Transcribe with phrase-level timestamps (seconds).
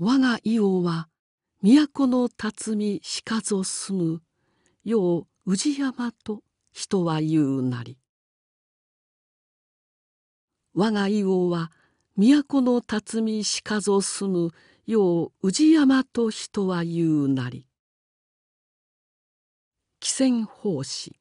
[0.00, 1.08] 我が伊王は
[1.60, 4.22] 都の辰巳しかぞ住む。
[4.84, 7.98] よう宇治山と人は言うなり。
[10.72, 11.72] 我が伊王は
[12.16, 14.50] 都の辰巳しかぞ住む。
[14.86, 17.66] よう宇治山と人は言うなり。
[20.00, 21.18] 汽船奉仕。